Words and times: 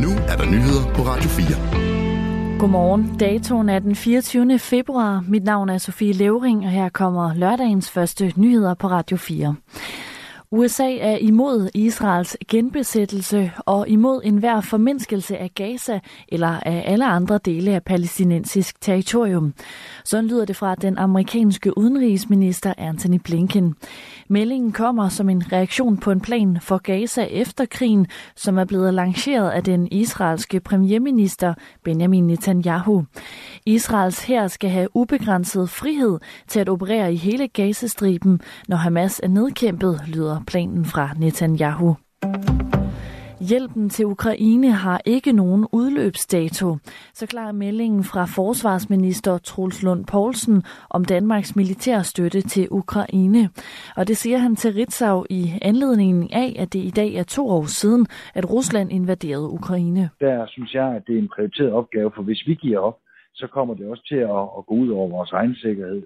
Nu 0.00 0.10
er 0.28 0.36
der 0.36 0.46
nyheder 0.46 0.94
på 0.94 1.02
Radio 1.02 1.28
4. 1.28 2.58
Godmorgen. 2.58 3.16
Datoen 3.18 3.68
er 3.68 3.78
den 3.78 3.96
24. 3.96 4.58
februar. 4.58 5.24
Mit 5.28 5.44
navn 5.44 5.68
er 5.68 5.78
Sofie 5.78 6.12
Levering, 6.12 6.64
og 6.64 6.70
her 6.70 6.88
kommer 6.88 7.34
lørdagens 7.34 7.90
første 7.90 8.32
nyheder 8.36 8.74
på 8.74 8.86
Radio 8.86 9.16
4. 9.16 9.54
USA 10.52 10.96
er 10.96 11.16
imod 11.16 11.68
Israels 11.74 12.36
genbesættelse 12.48 13.52
og 13.58 13.88
imod 13.88 14.20
enhver 14.24 14.60
formindskelse 14.60 15.38
af 15.38 15.50
Gaza 15.54 16.00
eller 16.28 16.48
af 16.48 16.82
alle 16.86 17.06
andre 17.06 17.38
dele 17.44 17.74
af 17.74 17.82
palæstinensisk 17.82 18.80
territorium. 18.80 19.54
Sådan 20.04 20.26
lyder 20.26 20.44
det 20.44 20.56
fra 20.56 20.74
den 20.74 20.98
amerikanske 20.98 21.78
udenrigsminister 21.78 22.74
Anthony 22.78 23.20
Blinken. 23.24 23.74
Meldingen 24.28 24.72
kommer 24.72 25.08
som 25.08 25.28
en 25.28 25.52
reaktion 25.52 25.98
på 25.98 26.10
en 26.10 26.20
plan 26.20 26.58
for 26.60 26.78
Gaza 26.78 27.22
efter 27.22 27.64
krigen, 27.64 28.06
som 28.36 28.58
er 28.58 28.64
blevet 28.64 28.94
lanceret 28.94 29.50
af 29.50 29.64
den 29.64 29.88
israelske 29.90 30.60
premierminister 30.60 31.54
Benjamin 31.84 32.26
Netanyahu. 32.26 33.04
Israels 33.66 34.24
her 34.24 34.48
skal 34.48 34.70
have 34.70 34.88
ubegrænset 34.96 35.70
frihed 35.70 36.18
til 36.48 36.60
at 36.60 36.68
operere 36.68 37.12
i 37.12 37.16
hele 37.16 37.48
Gazastriben, 37.48 38.40
når 38.68 38.76
Hamas 38.76 39.20
er 39.22 39.28
nedkæmpet, 39.28 40.00
lyder 40.06 40.39
planen 40.46 40.84
fra 40.84 41.10
Netanyahu. 41.18 41.96
Hjælpen 43.48 43.88
til 43.88 44.06
Ukraine 44.06 44.70
har 44.70 45.00
ikke 45.04 45.32
nogen 45.32 45.66
udløbsdato. 45.72 46.76
Så 47.14 47.26
klar 47.26 47.52
meldingen 47.52 48.04
fra 48.04 48.24
forsvarsminister 48.24 49.38
Troels 49.38 49.82
Lund 49.82 50.04
Poulsen 50.06 50.62
om 50.90 51.04
Danmarks 51.04 51.56
militærstøtte 51.56 52.40
til 52.40 52.68
Ukraine. 52.70 53.48
Og 53.96 54.08
det 54.08 54.16
siger 54.16 54.38
han 54.38 54.56
til 54.56 54.72
Ritzau 54.72 55.24
i 55.30 55.52
anledningen 55.62 56.28
af, 56.32 56.56
at 56.58 56.72
det 56.72 56.78
i 56.78 56.90
dag 56.90 57.14
er 57.14 57.22
to 57.22 57.48
år 57.48 57.64
siden, 57.64 58.06
at 58.34 58.50
Rusland 58.50 58.92
invaderede 58.92 59.48
Ukraine. 59.50 60.10
Der 60.20 60.46
synes 60.48 60.74
jeg, 60.74 60.88
at 60.96 61.02
det 61.06 61.14
er 61.14 61.18
en 61.18 61.30
prioriteret 61.34 61.72
opgave, 61.72 62.10
for 62.14 62.22
hvis 62.22 62.42
vi 62.46 62.54
giver 62.54 62.78
op, 62.78 62.96
så 63.34 63.46
kommer 63.46 63.74
det 63.74 63.86
også 63.86 64.04
til 64.08 64.16
at, 64.16 64.42
at 64.58 64.66
gå 64.66 64.74
ud 64.74 64.88
over 64.88 65.08
vores 65.08 65.32
egen 65.32 65.54
sikkerhed. 65.54 66.02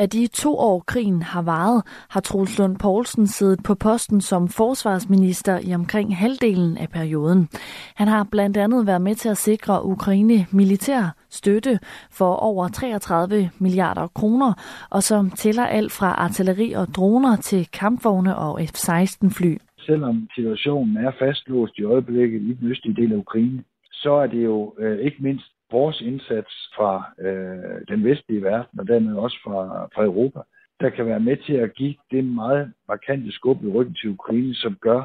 Af 0.00 0.10
de 0.10 0.26
to 0.26 0.58
år 0.58 0.84
krigen 0.86 1.22
har 1.22 1.42
varet, 1.42 1.82
har 2.10 2.20
Troels 2.20 2.58
Lund 2.58 2.76
Poulsen 2.78 3.26
siddet 3.26 3.60
på 3.64 3.74
posten 3.74 4.20
som 4.20 4.48
forsvarsminister 4.48 5.60
i 5.68 5.74
omkring 5.74 6.16
halvdelen 6.16 6.76
af 6.76 6.88
perioden. 6.88 7.48
Han 7.94 8.08
har 8.08 8.28
blandt 8.30 8.56
andet 8.56 8.86
været 8.86 9.00
med 9.00 9.14
til 9.14 9.28
at 9.28 9.36
sikre 9.36 9.84
Ukraine 9.84 10.46
militær 10.52 11.14
støtte 11.30 11.78
for 12.10 12.34
over 12.34 12.68
33 12.68 13.50
milliarder 13.58 14.06
kroner, 14.06 14.52
og 14.90 15.02
som 15.02 15.30
tæller 15.30 15.66
alt 15.66 15.92
fra 15.92 16.06
artilleri 16.06 16.72
og 16.72 16.86
droner 16.96 17.36
til 17.36 17.68
kampvogne 17.72 18.36
og 18.36 18.60
F-16 18.60 19.28
fly. 19.38 19.56
Selvom 19.78 20.28
situationen 20.34 20.96
er 20.96 21.12
fastlåst 21.18 21.78
i 21.78 21.82
øjeblikket 21.82 22.42
i 22.42 22.54
den 22.54 22.70
østlige 22.70 23.02
del 23.02 23.12
af 23.12 23.16
Ukraine, 23.16 23.62
så 23.92 24.12
er 24.12 24.26
det 24.26 24.44
jo 24.44 24.74
øh, 24.78 24.98
ikke 24.98 25.16
mindst 25.20 25.52
vores 25.70 26.00
indsats 26.00 26.70
fra 26.76 26.90
øh, 27.18 27.80
den 27.88 28.04
vestlige 28.04 28.42
verden, 28.42 28.80
og 28.80 28.88
dermed 28.88 29.16
også 29.16 29.38
fra, 29.44 29.88
fra 29.94 30.04
Europa, 30.04 30.40
der 30.80 30.90
kan 30.90 31.06
være 31.06 31.20
med 31.20 31.36
til 31.36 31.52
at 31.52 31.74
give 31.74 31.94
det 32.10 32.24
meget 32.24 32.72
markante 32.88 33.32
skub 33.32 33.64
i 33.64 33.68
ryggen 33.68 33.94
til 33.94 34.10
Ukraine, 34.10 34.54
som 34.54 34.76
gør, 34.80 35.02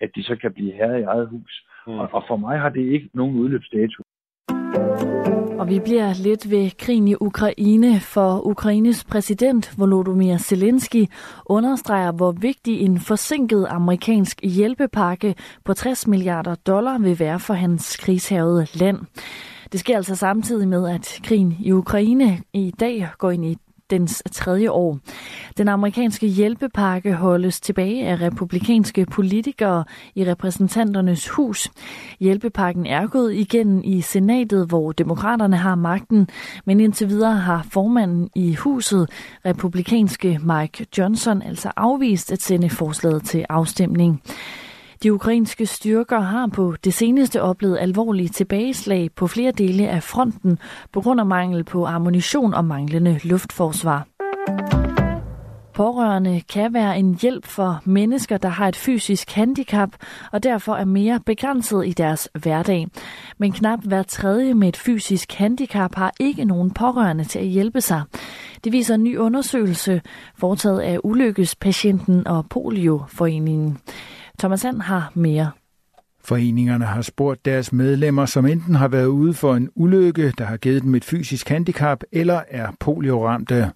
at 0.00 0.10
de 0.16 0.22
så 0.22 0.36
kan 0.36 0.52
blive 0.52 0.72
herre 0.72 1.00
i 1.00 1.02
eget 1.02 1.28
hus. 1.28 1.66
Mm. 1.86 1.98
Og, 1.98 2.08
og 2.12 2.24
for 2.28 2.36
mig 2.36 2.58
har 2.58 2.68
det 2.68 2.92
ikke 2.92 3.10
nogen 3.14 3.36
udløbsdato. 3.36 4.02
Og 5.58 5.68
vi 5.68 5.80
bliver 5.80 6.22
lidt 6.22 6.50
ved 6.50 6.70
krigen 6.78 7.08
i 7.08 7.14
Ukraine, 7.20 8.00
for 8.00 8.46
Ukraines 8.46 9.04
præsident 9.04 9.74
Volodymyr 9.78 10.36
Zelensky 10.36 11.04
understreger, 11.46 12.12
hvor 12.12 12.32
vigtig 12.32 12.80
en 12.80 12.98
forsinket 13.00 13.66
amerikansk 13.70 14.40
hjælpepakke 14.42 15.34
på 15.64 15.74
60 15.74 16.06
milliarder 16.06 16.54
dollar 16.54 16.98
vil 16.98 17.20
være 17.20 17.40
for 17.40 17.54
hans 17.54 17.96
krigshavede 17.96 18.66
land. 18.80 18.98
Det 19.72 19.80
sker 19.80 19.96
altså 19.96 20.14
samtidig 20.14 20.68
med, 20.68 20.88
at 20.88 21.20
krigen 21.22 21.56
i 21.60 21.72
Ukraine 21.72 22.42
i 22.52 22.72
dag 22.80 23.08
går 23.18 23.30
ind 23.30 23.44
i 23.44 23.56
dens 23.90 24.22
tredje 24.32 24.70
år. 24.70 24.98
Den 25.58 25.68
amerikanske 25.68 26.26
hjælpepakke 26.26 27.14
holdes 27.14 27.60
tilbage 27.60 28.06
af 28.06 28.20
republikanske 28.20 29.06
politikere 29.06 29.84
i 30.14 30.24
repræsentanternes 30.24 31.28
hus. 31.28 31.70
Hjælpepakken 32.20 32.86
er 32.86 33.06
gået 33.06 33.34
igennem 33.34 33.80
i 33.84 34.00
senatet, 34.00 34.68
hvor 34.68 34.92
demokraterne 34.92 35.56
har 35.56 35.74
magten, 35.74 36.28
men 36.64 36.80
indtil 36.80 37.08
videre 37.08 37.36
har 37.36 37.66
formanden 37.70 38.30
i 38.34 38.54
huset, 38.54 39.10
republikanske 39.46 40.40
Mike 40.42 40.86
Johnson, 40.98 41.42
altså 41.42 41.72
afvist 41.76 42.32
at 42.32 42.42
sende 42.42 42.70
forslaget 42.70 43.24
til 43.24 43.46
afstemning. 43.48 44.22
De 45.02 45.12
ukrainske 45.12 45.66
styrker 45.66 46.20
har 46.20 46.46
på 46.46 46.74
det 46.84 46.94
seneste 46.94 47.42
oplevet 47.42 47.78
alvorlige 47.80 48.28
tilbageslag 48.28 49.10
på 49.16 49.26
flere 49.26 49.52
dele 49.52 49.88
af 49.88 50.02
fronten 50.02 50.58
på 50.92 51.00
grund 51.00 51.20
af 51.20 51.26
mangel 51.26 51.64
på 51.64 51.86
ammunition 51.86 52.54
og 52.54 52.64
manglende 52.64 53.20
luftforsvar. 53.22 54.06
Pårørende 55.76 56.42
kan 56.48 56.74
være 56.74 56.98
en 56.98 57.18
hjælp 57.22 57.46
for 57.46 57.80
mennesker, 57.84 58.36
der 58.38 58.48
har 58.48 58.68
et 58.68 58.76
fysisk 58.76 59.30
handicap 59.30 59.90
og 60.32 60.42
derfor 60.42 60.74
er 60.76 60.84
mere 60.84 61.20
begrænset 61.26 61.86
i 61.86 61.92
deres 61.92 62.28
hverdag. 62.34 62.88
Men 63.38 63.52
knap 63.52 63.78
hver 63.84 64.02
tredje 64.02 64.54
med 64.54 64.68
et 64.68 64.76
fysisk 64.76 65.32
handicap 65.32 65.94
har 65.94 66.12
ikke 66.20 66.44
nogen 66.44 66.70
pårørende 66.70 67.24
til 67.24 67.38
at 67.38 67.46
hjælpe 67.46 67.80
sig. 67.80 68.02
Det 68.64 68.72
viser 68.72 68.94
en 68.94 69.04
ny 69.04 69.16
undersøgelse 69.16 70.02
foretaget 70.38 70.80
af 70.80 70.98
Ulykkespatienten 71.04 72.26
og 72.26 72.46
Polioforeningen. 72.50 73.78
Thomas 74.38 74.60
Sand 74.60 74.80
har 74.80 75.12
mere. 75.14 75.50
Foreningerne 76.24 76.84
har 76.84 77.02
spurgt 77.02 77.44
deres 77.44 77.72
medlemmer, 77.72 78.26
som 78.26 78.46
enten 78.46 78.74
har 78.74 78.88
været 78.88 79.06
ude 79.06 79.34
for 79.34 79.54
en 79.54 79.70
ulykke, 79.74 80.32
der 80.38 80.44
har 80.44 80.56
givet 80.56 80.82
dem 80.82 80.94
et 80.94 81.04
fysisk 81.04 81.48
handicap, 81.48 82.02
eller 82.12 82.40
er 82.48 82.68
polioramte. 82.80 83.72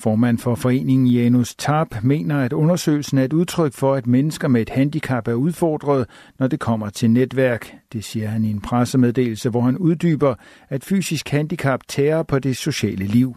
Formand 0.00 0.38
for 0.38 0.54
foreningen 0.54 1.06
Janus 1.06 1.54
Tarp 1.54 1.96
mener, 2.02 2.38
at 2.38 2.52
undersøgelsen 2.52 3.18
er 3.18 3.24
et 3.24 3.32
udtryk 3.32 3.72
for, 3.72 3.94
at 3.94 4.06
mennesker 4.06 4.48
med 4.48 4.60
et 4.60 4.70
handicap 4.70 5.28
er 5.28 5.32
udfordret, 5.32 6.06
når 6.38 6.46
det 6.46 6.60
kommer 6.60 6.90
til 6.90 7.10
netværk. 7.10 7.74
Det 7.92 8.04
siger 8.04 8.28
han 8.28 8.44
i 8.44 8.50
en 8.50 8.60
pressemeddelelse, 8.60 9.50
hvor 9.50 9.60
han 9.60 9.78
uddyber, 9.78 10.34
at 10.68 10.84
fysisk 10.84 11.28
handicap 11.28 11.80
tærer 11.88 12.22
på 12.22 12.38
det 12.38 12.56
sociale 12.56 13.04
liv. 13.04 13.36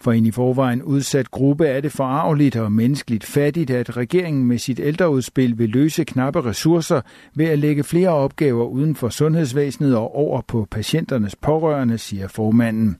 For 0.00 0.12
en 0.12 0.26
i 0.26 0.30
forvejen 0.30 0.82
udsat 0.82 1.30
gruppe 1.30 1.66
er 1.66 1.80
det 1.80 1.92
forarveligt 1.92 2.56
og 2.56 2.72
menneskeligt 2.72 3.24
fattigt, 3.24 3.70
at 3.70 3.96
regeringen 3.96 4.44
med 4.44 4.58
sit 4.58 4.80
ældreudspil 4.80 5.58
vil 5.58 5.68
løse 5.68 6.04
knappe 6.04 6.40
ressourcer 6.44 7.00
ved 7.34 7.46
at 7.46 7.58
lægge 7.58 7.84
flere 7.84 8.08
opgaver 8.08 8.64
uden 8.64 8.94
for 8.94 9.08
sundhedsvæsenet 9.08 9.96
og 9.96 10.16
over 10.16 10.40
på 10.40 10.66
patienternes 10.70 11.36
pårørende, 11.36 11.98
siger 11.98 12.28
formanden. 12.28 12.96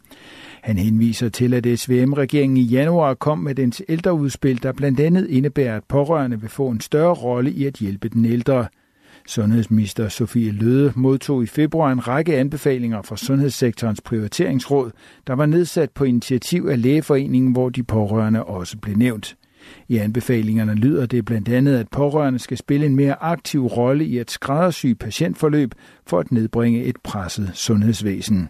Han 0.63 0.79
henviser 0.79 1.29
til, 1.29 1.55
at 1.55 1.79
SVM-regeringen 1.79 2.57
i 2.57 2.63
januar 2.63 3.15
kom 3.15 3.39
med 3.39 3.55
dens 3.55 3.83
ældreudspil, 3.89 4.63
der 4.63 4.73
blandt 4.73 5.01
andet 5.01 5.29
indebærer, 5.29 5.77
at 5.77 5.85
pårørende 5.89 6.41
vil 6.41 6.51
få 6.51 6.69
en 6.69 6.81
større 6.81 7.15
rolle 7.15 7.51
i 7.51 7.67
at 7.67 7.75
hjælpe 7.75 8.09
den 8.09 8.25
ældre. 8.25 8.67
Sundhedsminister 9.27 10.09
Sofie 10.09 10.53
Løde 10.53 10.93
modtog 10.97 11.43
i 11.43 11.47
februar 11.47 11.93
en 11.93 12.09
række 12.09 12.37
anbefalinger 12.37 13.03
fra 13.03 13.17
Sundhedssektorens 13.17 14.01
prioriteringsråd, 14.01 14.91
der 15.27 15.33
var 15.33 15.47
nedsat 15.47 15.91
på 15.91 16.05
initiativ 16.05 16.67
af 16.71 16.83
Lægeforeningen, 16.83 17.53
hvor 17.53 17.69
de 17.69 17.83
pårørende 17.83 18.45
også 18.45 18.79
blev 18.79 18.97
nævnt. 18.97 19.37
I 19.89 19.97
anbefalingerne 19.97 20.75
lyder 20.75 21.07
det 21.07 21.25
blandt 21.25 21.49
andet, 21.49 21.77
at 21.77 21.89
pårørende 21.89 22.39
skal 22.39 22.57
spille 22.57 22.87
en 22.87 22.97
mere 22.97 23.23
aktiv 23.23 23.67
rolle 23.67 24.05
i 24.05 24.19
at 24.19 24.31
skræddersy 24.31 24.87
patientforløb 24.87 25.75
for 26.07 26.19
at 26.19 26.33
nedbringe 26.33 26.85
et 26.85 26.97
presset 27.05 27.51
sundhedsvæsen. 27.55 28.49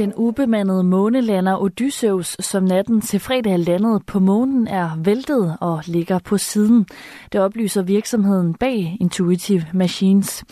Den 0.00 0.12
ubemandede 0.16 0.84
månelander 0.84 1.62
Odysseus, 1.62 2.36
som 2.40 2.64
natten 2.64 3.00
til 3.00 3.20
fredag 3.20 3.58
landede 3.58 4.00
på 4.06 4.18
månen, 4.18 4.66
er 4.68 4.90
væltet 4.98 5.56
og 5.60 5.82
ligger 5.86 6.18
på 6.18 6.38
siden. 6.38 6.86
Det 7.32 7.40
oplyser 7.40 7.82
virksomheden 7.82 8.54
bag 8.54 8.96
Intuitive 9.00 9.64
Machines. 9.74 10.44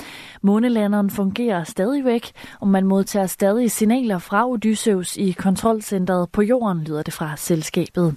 Månelanderen 0.43 1.11
fungerer 1.11 1.65
stadigvæk, 1.65 2.31
og 2.61 2.69
man 2.69 2.87
modtager 2.87 3.27
stadig 3.27 3.71
signaler 3.71 4.19
fra 4.19 4.49
Odysseus 4.49 5.17
i 5.17 5.31
kontrolcentret 5.31 6.31
på 6.31 6.43
jorden, 6.43 6.85
lyder 6.85 7.03
det 7.03 7.15
fra 7.15 7.37
selskabet. 7.37 8.17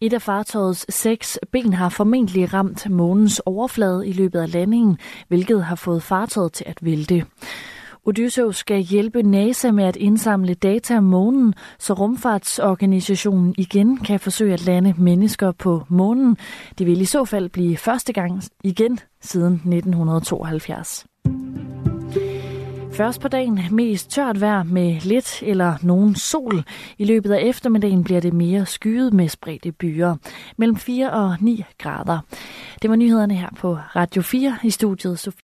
Et 0.00 0.12
af 0.12 0.22
fartøjets 0.22 0.94
seks 0.94 1.38
ben 1.52 1.72
har 1.72 1.88
formentlig 1.88 2.54
ramt 2.54 2.90
månens 2.90 3.42
overflade 3.46 4.08
i 4.08 4.12
løbet 4.12 4.38
af 4.38 4.52
landingen, 4.52 4.98
hvilket 5.28 5.64
har 5.64 5.76
fået 5.76 6.02
fartøjet 6.02 6.52
til 6.52 6.64
at 6.68 6.78
vælte. 6.82 7.24
Odysseus 8.04 8.56
skal 8.56 8.82
hjælpe 8.82 9.22
NASA 9.22 9.70
med 9.70 9.84
at 9.84 9.96
indsamle 9.96 10.54
data 10.54 10.96
om 10.96 11.04
månen, 11.04 11.54
så 11.78 11.92
rumfartsorganisationen 11.92 13.54
igen 13.58 13.96
kan 13.96 14.20
forsøge 14.20 14.54
at 14.54 14.66
lande 14.66 14.94
mennesker 14.98 15.52
på 15.52 15.82
månen. 15.88 16.36
Det 16.78 16.86
vil 16.86 17.00
i 17.00 17.04
så 17.04 17.24
fald 17.24 17.48
blive 17.48 17.76
første 17.76 18.12
gang 18.12 18.42
igen 18.64 18.98
siden 19.20 19.54
1972. 19.54 21.06
Først 22.98 23.20
på 23.20 23.28
dagen 23.28 23.60
mest 23.70 24.10
tørt 24.10 24.40
vejr 24.40 24.62
med 24.62 25.00
lidt 25.00 25.42
eller 25.42 25.74
nogen 25.82 26.14
sol. 26.14 26.64
I 26.98 27.04
løbet 27.04 27.32
af 27.32 27.40
eftermiddagen 27.42 28.04
bliver 28.04 28.20
det 28.20 28.34
mere 28.34 28.66
skyet 28.66 29.12
med 29.12 29.28
spredte 29.28 29.72
byer. 29.72 30.16
Mellem 30.56 30.76
4 30.76 31.10
og 31.10 31.36
9 31.40 31.64
grader. 31.78 32.18
Det 32.82 32.90
var 32.90 32.96
nyhederne 32.96 33.34
her 33.34 33.48
på 33.56 33.78
Radio 33.96 34.22
4 34.22 34.58
i 34.62 34.70
studiet 34.70 35.18
Sofie. 35.18 35.42